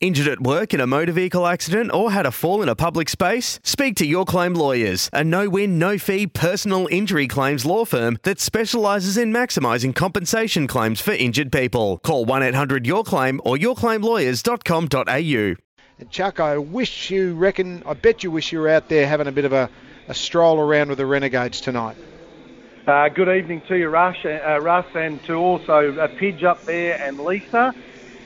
Injured 0.00 0.28
at 0.28 0.40
work 0.40 0.72
in 0.72 0.80
a 0.80 0.86
motor 0.86 1.10
vehicle 1.10 1.44
accident 1.44 1.92
or 1.92 2.12
had 2.12 2.24
a 2.24 2.30
fall 2.30 2.62
in 2.62 2.68
a 2.68 2.76
public 2.76 3.08
space? 3.08 3.58
Speak 3.64 3.96
to 3.96 4.06
Your 4.06 4.24
Claim 4.24 4.54
Lawyers, 4.54 5.10
a 5.12 5.24
no 5.24 5.48
win, 5.48 5.76
no 5.76 5.98
fee 5.98 6.28
personal 6.28 6.86
injury 6.88 7.26
claims 7.26 7.66
law 7.66 7.84
firm 7.84 8.16
that 8.22 8.38
specialises 8.38 9.16
in 9.16 9.32
maximising 9.32 9.92
compensation 9.92 10.68
claims 10.68 11.00
for 11.00 11.10
injured 11.10 11.50
people. 11.50 11.98
Call 12.04 12.24
1 12.26 12.44
800 12.44 12.86
Your 12.86 13.02
Claim 13.02 13.40
or 13.44 13.56
yourclaimlawyers.com.au. 13.56 15.56
And 15.98 16.10
Chuck, 16.12 16.38
I 16.38 16.58
wish 16.58 17.10
you 17.10 17.34
reckon, 17.34 17.82
I 17.84 17.94
bet 17.94 18.22
you 18.22 18.30
wish 18.30 18.52
you 18.52 18.60
were 18.60 18.68
out 18.68 18.88
there 18.88 19.04
having 19.04 19.26
a 19.26 19.32
bit 19.32 19.46
of 19.46 19.52
a, 19.52 19.68
a 20.06 20.14
stroll 20.14 20.60
around 20.60 20.90
with 20.90 20.98
the 20.98 21.06
Renegades 21.06 21.60
tonight. 21.60 21.96
Uh, 22.86 23.08
good 23.08 23.28
evening 23.28 23.62
to 23.66 23.76
you, 23.76 23.88
Rush, 23.88 24.24
uh, 24.24 24.60
Russ, 24.62 24.86
and 24.94 25.20
to 25.24 25.34
also 25.34 25.98
uh, 25.98 26.06
Pidge 26.06 26.44
up 26.44 26.62
there 26.66 27.02
and 27.02 27.18
Lisa. 27.18 27.74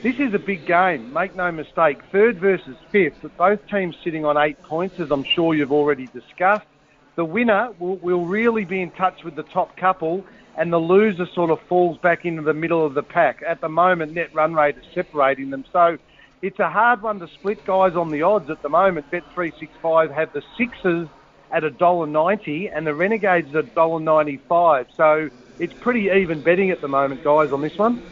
This 0.02 0.18
is 0.18 0.34
a 0.34 0.38
big 0.40 0.66
game, 0.66 1.12
make 1.12 1.36
no 1.36 1.52
mistake. 1.52 1.98
Third 2.10 2.38
versus 2.40 2.76
fifth, 2.90 3.18
but 3.22 3.36
both 3.36 3.64
teams 3.68 3.94
sitting 4.02 4.24
on 4.24 4.36
eight 4.36 4.60
points, 4.64 4.98
as 4.98 5.12
I'm 5.12 5.22
sure 5.22 5.54
you've 5.54 5.70
already 5.70 6.08
discussed. 6.08 6.66
The 7.14 7.24
winner 7.24 7.72
will, 7.79 7.98
will 7.98 8.26
really 8.26 8.64
be 8.64 8.82
in 8.82 8.90
touch 8.90 9.22
with 9.22 9.36
the 9.36 9.44
top 9.44 9.76
couple, 9.76 10.24
and 10.57 10.72
the 10.72 10.79
loser 10.79 11.26
sort 11.26 11.52
of 11.52 11.60
falls 11.68 11.98
back 11.98 12.24
into 12.24 12.43
the 12.43 12.52
middle 12.52 12.84
of 12.84 12.94
the 12.94 13.04
pack. 13.04 13.44
At 13.46 13.60
the 13.60 13.68
moment, 13.68 14.12
net 14.14 14.34
run 14.34 14.54
rate 14.54 14.76
is 14.76 14.84
separating 14.93 15.50
them. 15.50 15.64
So 15.72 15.98
it's 16.43 16.58
a 16.58 16.68
hard 16.68 17.00
one 17.00 17.21
to 17.21 17.29
split, 17.29 17.64
guys, 17.64 17.94
on 17.94 18.10
the 18.10 18.22
odds 18.22 18.50
at 18.50 18.60
the 18.60 18.68
moment. 18.68 19.08
Bet365 19.12 20.12
have 20.12 20.32
the 20.32 20.43
Sixers 20.58 21.07
at 21.52 21.62
$1.90 21.62 22.76
and 22.76 22.84
the 22.84 22.94
Renegades 22.94 23.54
at 23.54 23.72
$1.95. 23.76 24.86
So 24.96 25.30
it's 25.60 25.74
pretty 25.74 26.10
even 26.10 26.43
betting 26.43 26.72
at 26.72 26.80
the 26.80 26.88
moment, 26.88 27.22
guys, 27.22 27.52
on 27.52 27.60
this 27.60 27.79
one. 27.79 28.02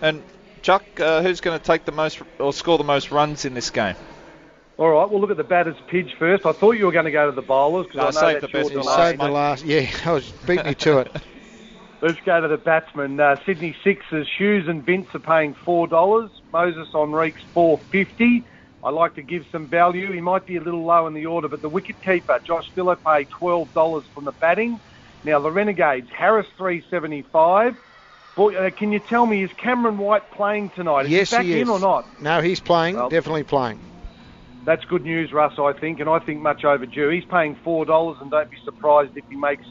And 0.00 0.22
Chuck, 0.62 0.84
uh, 1.00 1.22
who's 1.22 1.40
going 1.40 1.58
to 1.58 1.64
take 1.64 1.84
the 1.84 1.92
most 1.92 2.20
or 2.38 2.52
score 2.52 2.78
the 2.78 2.84
most 2.84 3.10
runs 3.10 3.44
in 3.44 3.54
this 3.54 3.70
game? 3.70 3.96
All 4.78 4.90
right, 4.90 5.10
we'll 5.10 5.20
look 5.20 5.32
at 5.32 5.36
the 5.36 5.44
batters 5.44 5.76
pitch 5.88 6.14
first. 6.18 6.46
I 6.46 6.52
thought 6.52 6.72
you 6.72 6.86
were 6.86 6.92
going 6.92 7.06
to 7.06 7.10
go 7.10 7.28
to 7.28 7.34
the 7.34 7.42
bowlers 7.42 7.86
because 7.86 8.14
no, 8.14 8.20
I 8.20 8.22
know 8.22 8.32
that's 8.40 8.52
the 8.52 8.58
best 8.58 8.72
your 8.72 8.84
Save 8.84 9.18
the 9.18 9.28
last. 9.28 9.64
Yeah, 9.64 9.90
I 10.04 10.12
was 10.12 10.30
beat 10.46 10.64
me 10.64 10.74
to 10.74 10.98
it. 10.98 11.16
Let's 12.00 12.20
go 12.24 12.40
to 12.40 12.46
the 12.46 12.58
batsmen. 12.58 13.18
Uh, 13.18 13.34
Sydney 13.44 13.74
Sixers, 13.82 14.28
Hughes 14.38 14.68
and 14.68 14.86
Vince 14.86 15.08
are 15.14 15.18
paying 15.18 15.54
four 15.64 15.88
dollars. 15.88 16.30
Moises 16.54 16.86
Henriques 16.92 17.42
four 17.52 17.78
fifty. 17.90 18.44
I 18.84 18.90
like 18.90 19.16
to 19.16 19.22
give 19.22 19.44
some 19.50 19.66
value. 19.66 20.12
He 20.12 20.20
might 20.20 20.46
be 20.46 20.56
a 20.56 20.60
little 20.60 20.84
low 20.84 21.08
in 21.08 21.14
the 21.14 21.26
order, 21.26 21.48
but 21.48 21.60
the 21.60 21.68
wicket 21.68 22.00
keeper, 22.00 22.40
Josh 22.46 22.70
Philippe, 22.72 23.24
twelve 23.36 23.74
dollars 23.74 24.04
from 24.14 24.26
the 24.26 24.32
batting. 24.32 24.78
Now 25.24 25.40
the 25.40 25.50
Renegades, 25.50 26.08
Harris 26.16 26.46
three 26.56 26.84
seventy 26.88 27.22
five. 27.32 27.76
Boy, 28.38 28.54
uh, 28.54 28.70
can 28.70 28.92
you 28.92 29.00
tell 29.00 29.26
me 29.26 29.42
is 29.42 29.50
Cameron 29.60 29.98
White 29.98 30.30
playing 30.30 30.70
tonight? 30.76 31.06
Is 31.06 31.10
yes, 31.10 31.30
he 31.30 31.36
back 31.36 31.44
he 31.44 31.54
is. 31.54 31.62
in 31.62 31.68
or 31.68 31.80
not? 31.80 32.22
No, 32.22 32.40
he's 32.40 32.60
playing. 32.60 32.94
Well- 32.94 33.08
definitely 33.08 33.42
playing. 33.42 33.80
That's 34.64 34.84
good 34.84 35.02
news, 35.02 35.32
Russ, 35.32 35.54
I 35.58 35.72
think, 35.72 35.98
and 35.98 36.08
I 36.08 36.20
think 36.20 36.40
much 36.40 36.64
overdue. 36.64 37.08
He's 37.08 37.24
paying 37.24 37.56
four 37.64 37.84
dollars, 37.84 38.18
and 38.20 38.30
don't 38.30 38.48
be 38.48 38.56
surprised 38.64 39.10
if 39.16 39.24
he 39.28 39.34
makes 39.34 39.64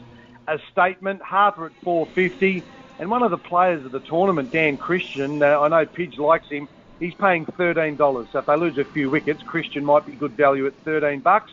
a 0.48 0.58
statement. 0.70 1.22
Harper 1.22 1.66
at 1.66 1.72
four 1.82 2.06
fifty, 2.14 2.62
and 2.98 3.10
one 3.10 3.22
of 3.22 3.30
the 3.30 3.38
players 3.38 3.86
of 3.86 3.92
the 3.92 4.00
tournament, 4.00 4.52
Dan 4.52 4.76
Christian. 4.76 5.42
Uh, 5.42 5.60
I 5.60 5.68
know 5.68 5.86
Pidge 5.86 6.18
likes 6.18 6.48
him. 6.50 6.68
He's 7.00 7.14
paying 7.14 7.46
thirteen 7.56 7.96
dollars. 7.96 8.28
So 8.32 8.40
if 8.40 8.46
they 8.46 8.56
lose 8.56 8.76
a 8.76 8.84
few 8.92 9.08
wickets, 9.08 9.40
Christian 9.46 9.82
might 9.82 10.04
be 10.04 10.12
good 10.12 10.36
value 10.36 10.66
at 10.66 10.74
thirteen 10.84 11.20
bucks. 11.20 11.52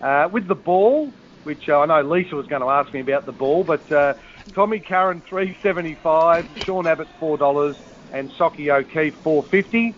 Uh, 0.00 0.28
with 0.32 0.48
the 0.48 0.56
ball, 0.56 1.12
which 1.44 1.68
uh, 1.68 1.78
I 1.78 1.86
know 1.86 2.02
Lisa 2.02 2.36
was 2.36 2.46
going 2.46 2.62
to 2.62 2.68
ask 2.68 2.92
me 2.92 3.00
about 3.00 3.26
the 3.26 3.32
ball, 3.32 3.64
but 3.64 3.90
uh, 3.92 4.14
Tommy 4.54 4.80
Curran 4.80 5.20
three 5.20 5.56
seventy 5.62 5.94
five, 5.94 6.48
Sean 6.64 6.86
Abbott 6.86 7.08
four 7.18 7.36
dollars, 7.38 7.76
and 8.12 8.30
Socky 8.32 8.72
O'Keefe 8.74 9.14
four 9.16 9.42
fifty. 9.42 9.94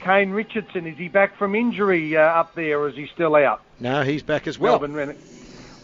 Kane 0.00 0.30
Richardson, 0.30 0.86
is 0.86 0.96
he 0.96 1.08
back 1.08 1.36
from 1.36 1.54
injury 1.54 2.16
uh, 2.16 2.20
up 2.22 2.54
there, 2.54 2.80
or 2.80 2.88
is 2.88 2.96
he 2.96 3.06
still 3.08 3.36
out? 3.36 3.60
No, 3.78 4.02
he's 4.02 4.22
back 4.22 4.46
as 4.46 4.58
well. 4.58 4.72
Melbourne 4.80 4.94
Ren- 4.94 5.16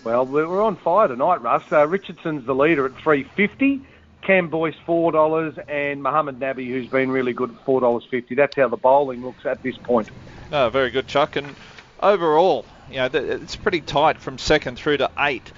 Well, 0.04 0.24
we're 0.24 0.62
on 0.62 0.76
fire 0.76 1.08
tonight, 1.08 1.42
Russ. 1.42 1.64
Uh, 1.70 1.86
Richardson's 1.86 2.46
the 2.46 2.54
leader 2.54 2.86
at 2.86 2.96
three 2.96 3.24
fifty. 3.24 3.82
Cam 4.22 4.48
Boyce 4.48 4.74
four 4.86 5.12
dollars, 5.12 5.54
and 5.68 6.02
Mohammed 6.02 6.40
Nabi, 6.40 6.66
who's 6.66 6.88
been 6.88 7.10
really 7.10 7.32
good 7.32 7.50
at 7.50 7.64
four 7.64 7.80
dollars 7.80 8.04
fifty. 8.10 8.34
That's 8.34 8.56
how 8.56 8.68
the 8.68 8.76
bowling 8.76 9.22
looks 9.24 9.44
at 9.46 9.62
this 9.62 9.76
point. 9.76 10.08
Oh, 10.50 10.68
very 10.70 10.90
good, 10.90 11.06
Chuck. 11.06 11.36
And 11.36 11.54
overall, 12.02 12.64
you 12.90 12.96
know, 12.96 13.10
it's 13.12 13.54
pretty 13.56 13.82
tight 13.82 14.18
from 14.18 14.38
second 14.38 14.78
through 14.78 14.96
to 14.96 15.10
eight. 15.18 15.52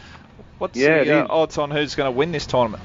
What's 0.58 0.78
Yeah, 0.78 1.04
the 1.04 1.24
uh, 1.24 1.26
odds 1.30 1.58
on 1.58 1.70
who's 1.70 1.94
going 1.94 2.12
to 2.12 2.16
win 2.16 2.32
this 2.32 2.46
tournament? 2.46 2.82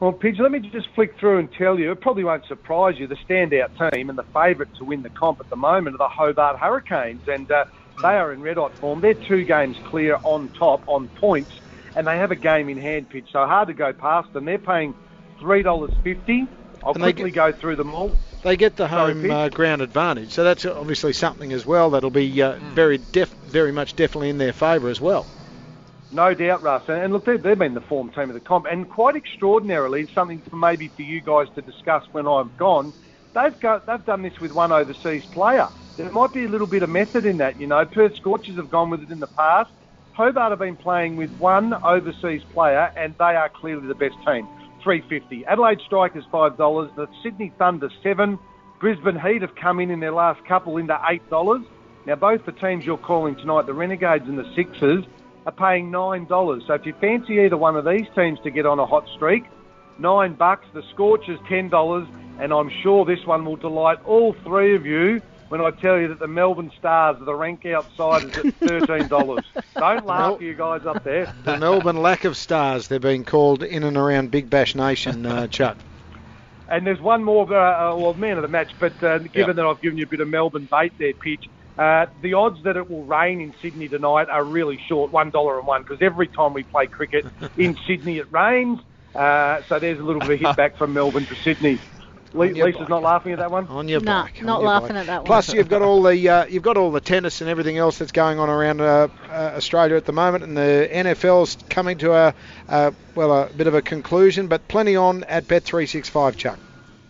Well, 0.00 0.12
Pidge, 0.12 0.38
let 0.38 0.52
me 0.52 0.60
just 0.60 0.88
flick 0.94 1.18
through 1.18 1.38
and 1.38 1.52
tell 1.52 1.78
you, 1.78 1.90
it 1.90 2.00
probably 2.00 2.22
won't 2.24 2.46
surprise 2.46 2.94
you, 2.98 3.06
the 3.08 3.16
standout 3.28 3.92
team 3.92 4.08
and 4.10 4.16
the 4.18 4.24
favourite 4.32 4.70
to 4.78 4.84
win 4.84 5.02
the 5.02 5.10
comp 5.10 5.40
at 5.40 5.50
the 5.50 5.56
moment 5.56 5.96
are 5.96 5.98
the 5.98 6.08
Hobart 6.08 6.56
Hurricanes, 6.58 7.22
and 7.26 7.50
uh, 7.50 7.64
they 8.02 8.08
are 8.16 8.32
in 8.32 8.40
red 8.40 8.56
hot 8.58 8.74
form. 8.76 9.00
They're 9.00 9.14
two 9.14 9.44
games 9.44 9.76
clear 9.90 10.18
on 10.22 10.50
top, 10.56 10.84
on 10.86 11.08
points, 11.20 11.50
and 11.96 12.06
they 12.06 12.16
have 12.16 12.30
a 12.30 12.36
game 12.36 12.68
in 12.68 12.78
hand, 12.78 13.10
Pidge, 13.10 13.26
so 13.32 13.44
hard 13.46 13.68
to 13.68 13.74
go 13.74 13.92
past 13.92 14.32
them. 14.32 14.44
They're 14.44 14.58
paying 14.58 14.94
$3.50. 15.42 16.46
I'll 16.84 16.92
And 16.92 17.02
quickly 17.02 17.30
get- 17.32 17.34
go 17.34 17.52
through 17.52 17.76
them 17.76 17.92
all. 17.92 18.12
They 18.44 18.56
get 18.56 18.76
the 18.76 18.86
home 18.86 19.22
Pete. 19.22 19.30
uh, 19.32 19.48
ground 19.48 19.82
advantage, 19.82 20.30
so 20.30 20.44
that's 20.44 20.64
obviously 20.64 21.12
something 21.12 21.52
as 21.52 21.66
well 21.66 21.90
that'll 21.90 22.08
be 22.10 22.40
uh, 22.40 22.52
very, 22.72 22.98
def- 22.98 23.34
very 23.48 23.72
much 23.72 23.96
definitely 23.96 24.30
in 24.30 24.38
their 24.38 24.52
favour 24.52 24.88
as 24.88 25.00
well. 25.00 25.26
No 26.10 26.32
doubt, 26.32 26.62
Russ. 26.62 26.84
And 26.88 27.12
look, 27.12 27.26
they've, 27.26 27.42
been 27.42 27.74
the 27.74 27.82
form 27.82 28.10
team 28.10 28.30
of 28.30 28.34
the 28.34 28.40
comp, 28.40 28.66
and 28.70 28.88
quite 28.88 29.14
extraordinarily, 29.14 30.08
something 30.14 30.42
for 30.48 30.56
maybe 30.56 30.88
for 30.96 31.02
you 31.02 31.20
guys 31.20 31.48
to 31.54 31.62
discuss 31.62 32.02
when 32.12 32.26
I've 32.26 32.56
gone. 32.56 32.94
They've 33.34 33.58
got 33.60 33.86
they've 33.86 34.04
done 34.04 34.22
this 34.22 34.40
with 34.40 34.52
one 34.52 34.72
overseas 34.72 35.24
player. 35.32 35.68
There 35.98 36.10
might 36.10 36.32
be 36.32 36.44
a 36.44 36.48
little 36.48 36.66
bit 36.66 36.82
of 36.82 36.88
method 36.88 37.26
in 37.26 37.38
that, 37.38 37.60
you 37.60 37.66
know. 37.66 37.84
Perth 37.84 38.16
Scorchers 38.16 38.56
have 38.56 38.70
gone 38.70 38.88
with 38.88 39.02
it 39.02 39.10
in 39.10 39.20
the 39.20 39.26
past. 39.26 39.70
Hobart 40.12 40.50
have 40.50 40.58
been 40.58 40.76
playing 40.76 41.16
with 41.16 41.30
one 41.32 41.74
overseas 41.84 42.42
player, 42.54 42.90
and 42.96 43.14
they 43.18 43.36
are 43.36 43.50
clearly 43.50 43.86
the 43.86 43.94
best 43.94 44.16
team. 44.26 44.48
Three 44.82 45.02
fifty. 45.08 45.44
Adelaide 45.44 45.80
Strikers 45.84 46.24
five 46.32 46.56
dollars. 46.56 46.90
The 46.96 47.06
Sydney 47.22 47.52
Thunder 47.58 47.90
seven. 48.02 48.38
Brisbane 48.80 49.18
Heat 49.18 49.42
have 49.42 49.54
come 49.56 49.80
in 49.80 49.90
in 49.90 50.00
their 50.00 50.12
last 50.12 50.44
couple 50.46 50.78
into 50.78 50.98
eight 51.10 51.28
dollars. 51.28 51.62
Now 52.06 52.14
both 52.14 52.46
the 52.46 52.52
teams 52.52 52.86
you're 52.86 52.96
calling 52.96 53.34
tonight, 53.36 53.66
the 53.66 53.74
Renegades 53.74 54.26
and 54.26 54.38
the 54.38 54.50
Sixers, 54.54 55.04
are 55.48 55.52
paying 55.52 55.90
nine 55.90 56.26
dollars. 56.26 56.62
So 56.66 56.74
if 56.74 56.84
you 56.84 56.92
fancy 57.00 57.40
either 57.40 57.56
one 57.56 57.74
of 57.76 57.84
these 57.86 58.06
teams 58.14 58.38
to 58.40 58.50
get 58.50 58.66
on 58.66 58.78
a 58.78 58.84
hot 58.86 59.08
streak, 59.16 59.44
nine 59.98 60.34
bucks. 60.34 60.66
The 60.74 60.82
Scorchers 60.92 61.38
ten 61.48 61.68
dollars, 61.70 62.06
and 62.38 62.52
I'm 62.52 62.70
sure 62.82 63.04
this 63.06 63.24
one 63.24 63.44
will 63.46 63.56
delight 63.56 63.98
all 64.04 64.34
three 64.44 64.74
of 64.76 64.84
you 64.84 65.22
when 65.48 65.62
I 65.62 65.70
tell 65.70 65.98
you 65.98 66.08
that 66.08 66.18
the 66.18 66.26
Melbourne 66.28 66.70
Stars 66.78 67.16
are 67.20 67.24
the 67.24 67.34
rank 67.34 67.64
outsiders 67.64 68.36
at 68.36 68.54
thirteen 68.60 69.08
dollars. 69.08 69.44
Don't 69.74 70.04
laugh, 70.04 70.40
you 70.42 70.52
guys 70.54 70.84
up 70.84 71.02
there. 71.02 71.32
The 71.44 71.56
Melbourne 71.56 72.02
lack 72.02 72.24
of 72.24 72.36
stars, 72.36 72.88
they're 72.88 73.00
being 73.00 73.24
called 73.24 73.62
in 73.62 73.82
and 73.84 73.96
around 73.96 74.30
Big 74.30 74.50
Bash 74.50 74.74
Nation, 74.74 75.24
uh, 75.24 75.46
Chuck. 75.56 75.78
And 76.70 76.86
there's 76.86 77.00
one 77.00 77.24
more, 77.24 77.50
uh, 77.50 77.94
uh, 77.94 77.96
well, 77.96 78.12
man 78.12 78.36
of 78.36 78.42
the 78.42 78.48
match, 78.48 78.72
but 78.78 78.92
uh, 79.02 79.16
given 79.20 79.32
Yep. 79.46 79.56
that 79.56 79.64
I've 79.64 79.80
given 79.80 79.96
you 79.96 80.04
a 80.04 80.06
bit 80.06 80.20
of 80.20 80.28
Melbourne 80.28 80.68
bait 80.70 80.92
there, 80.98 81.14
pitch, 81.14 81.48
uh, 81.78 82.06
the 82.22 82.34
odds 82.34 82.62
that 82.64 82.76
it 82.76 82.90
will 82.90 83.04
rain 83.04 83.40
in 83.40 83.54
Sydney 83.62 83.88
tonight 83.88 84.28
are 84.28 84.44
really 84.44 84.80
short, 84.88 85.12
one 85.12 85.30
dollar 85.30 85.58
and 85.58 85.66
one, 85.66 85.82
because 85.82 85.98
every 86.02 86.26
time 86.26 86.52
we 86.52 86.62
play 86.64 86.86
cricket 86.86 87.24
in 87.56 87.76
Sydney 87.86 88.18
it 88.18 88.30
rains. 88.32 88.80
Uh, 89.14 89.62
so 89.68 89.78
there's 89.78 89.98
a 89.98 90.02
little 90.02 90.20
bit 90.20 90.30
of 90.32 90.40
hit 90.40 90.56
back 90.56 90.76
from 90.76 90.92
Melbourne 90.92 91.26
to 91.26 91.34
Sydney. 91.36 91.78
Le- 92.34 92.44
Lisa's 92.44 92.80
bike. 92.80 92.88
not 92.90 93.02
laughing 93.02 93.32
at 93.32 93.38
that 93.38 93.50
one. 93.50 93.66
On 93.68 93.88
your 93.88 94.00
Nah, 94.00 94.24
bike. 94.24 94.42
not 94.42 94.60
your 94.60 94.68
laughing 94.68 94.88
bike. 94.88 94.96
at 94.98 95.06
that 95.06 95.16
one. 95.20 95.24
Plus, 95.26 95.54
you've 95.54 95.70
got 95.70 95.80
all 95.80 96.02
the 96.02 96.28
uh, 96.28 96.44
you've 96.44 96.62
got 96.62 96.76
all 96.76 96.90
the 96.92 97.00
tennis 97.00 97.40
and 97.40 97.48
everything 97.48 97.78
else 97.78 97.96
that's 97.98 98.12
going 98.12 98.38
on 98.38 98.50
around 98.50 98.82
uh, 98.82 99.08
uh, 99.30 99.32
Australia 99.56 99.96
at 99.96 100.04
the 100.04 100.12
moment, 100.12 100.44
and 100.44 100.54
the 100.56 100.88
NFL's 100.92 101.56
coming 101.70 101.96
to 101.98 102.12
a 102.12 102.34
uh, 102.68 102.90
well 103.14 103.32
a 103.32 103.46
bit 103.54 103.66
of 103.66 103.74
a 103.74 103.80
conclusion, 103.80 104.46
but 104.46 104.68
plenty 104.68 104.94
on 104.94 105.24
at 105.24 105.48
Bet365, 105.48 106.36
Chuck. 106.36 106.58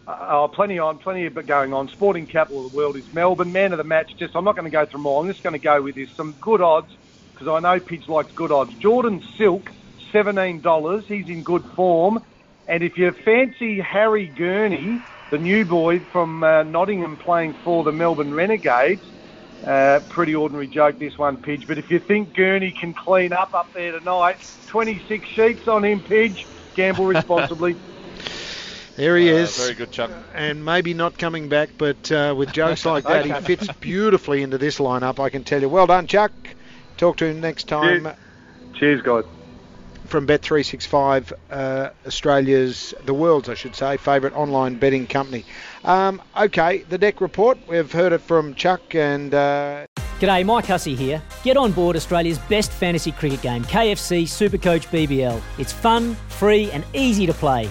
Uh, 0.09 0.17
oh, 0.31 0.49
plenty 0.55 0.79
on, 0.79 0.99
plenty 0.99 1.27
of 1.27 1.35
going 1.47 1.75
on. 1.75 1.89
Sporting 1.93 2.27
capital 2.27 2.65
of 2.65 2.73
the 2.73 2.77
world 2.77 2.97
is 2.97 3.05
Melbourne. 3.13 3.53
Man 3.53 3.73
of 3.73 3.79
the 3.79 3.85
match. 3.85 4.11
Just 4.19 4.35
I'm 4.35 4.45
not 4.45 4.57
going 4.57 4.65
to 4.65 4.75
go 4.75 4.87
through 4.91 5.01
them 5.01 5.07
all. 5.07 5.21
I'm 5.21 5.29
just 5.31 5.43
going 5.43 5.53
to 5.53 5.59
go 5.59 5.83
with 5.83 5.97
this 5.97 6.09
some 6.17 6.39
good 6.41 6.63
odds 6.63 6.89
because 7.35 7.49
I 7.49 7.61
know 7.61 7.79
Pidge 7.79 8.09
likes 8.09 8.33
good 8.35 8.51
odds. 8.51 8.71
Jordan 8.81 9.23
Silk, 9.37 9.65
seventeen 10.11 10.63
dollars. 10.63 11.05
He's 11.09 11.29
in 11.29 11.45
good 11.45 11.63
form. 11.77 12.21
And 12.67 12.83
if 12.83 12.93
you 12.97 13.13
fancy 13.25 13.81
Harry 13.81 14.29
Gurney, 14.29 15.03
the 15.31 15.39
new 15.39 15.65
boy 15.67 16.01
from 16.11 16.43
uh, 16.43 16.63
Nottingham 16.63 17.19
playing 17.19 17.55
for 17.63 17.85
the 17.85 17.93
Melbourne 17.93 18.33
Renegades, 18.33 19.03
uh, 19.67 20.01
pretty 20.11 20.35
ordinary 20.35 20.69
joke 20.69 20.99
this 20.99 21.19
one, 21.19 21.37
Pidge. 21.39 21.67
But 21.69 21.79
if 21.79 21.87
you 21.91 22.01
think 22.09 22.35
Gurney 22.35 22.73
can 22.81 22.95
clean 23.05 23.33
up 23.35 23.51
up 23.55 23.71
there 23.75 23.93
tonight, 23.99 24.37
26 24.73 25.29
sheets 25.35 25.63
on 25.67 25.85
him, 25.85 26.03
Pidge. 26.03 26.39
Gamble 26.75 27.07
responsibly. 27.07 27.77
There 28.99 29.17
he 29.17 29.31
Uh, 29.31 29.37
is. 29.37 29.57
very 29.57 29.75
good, 29.75 29.93
Chuck. 29.93 30.11
And 30.35 30.65
maybe 30.65 30.93
not 30.93 31.17
coming 31.19 31.49
back, 31.49 31.71
but 31.79 32.11
uh, 32.11 32.35
with 32.37 32.53
jokes 32.53 32.85
like 32.85 33.05
that, 33.05 33.25
he 33.25 33.33
fits 33.33 33.69
beautifully 33.81 34.43
into 34.43 34.59
this 34.59 34.79
lineup. 34.79 35.21
I 35.21 35.31
can 35.31 35.45
tell 35.45 35.61
you. 35.61 35.69
Well 35.69 35.87
done, 35.87 36.09
Chuck. 36.09 36.33
Talk 36.97 37.17
to 37.19 37.27
him 37.27 37.41
next 37.41 37.69
time. 37.69 38.03
Cheers. 38.03 38.17
Cheers, 38.75 39.03
guys. 39.03 39.25
from 40.07 40.27
Bet365, 40.27 41.33
uh, 41.51 41.91
Australia's, 42.07 42.93
the 43.05 43.15
world's, 43.15 43.49
I 43.49 43.55
should 43.55 43.77
say, 43.77 43.99
favourite 43.99 44.35
online 44.35 44.77
betting 44.79 45.07
company. 45.07 45.45
Um, 45.85 46.21
okay, 46.37 46.79
the 46.89 46.99
deck 46.99 47.21
report. 47.21 47.59
We've 47.69 47.93
heard 47.93 48.13
it 48.13 48.21
from 48.23 48.55
Chuck 48.55 48.95
and. 48.97 49.33
Uh... 49.33 49.87
G'day, 50.19 50.45
Mike 50.45 50.67
Hussey 50.67 50.97
here. 50.97 51.23
Get 51.45 51.57
on 51.57 51.71
board 51.71 51.95
Australia's 51.95 52.39
best 52.49 52.73
fantasy 52.73 53.13
cricket 53.13 53.43
game, 53.43 53.63
KFC 53.65 54.23
Supercoach 54.25 54.87
BBL. 54.89 55.41
It's 55.59 55.73
fun, 55.73 56.17
free, 56.29 56.69
and 56.73 56.85
easy 56.95 57.25
to 57.27 57.33
play. 57.35 57.71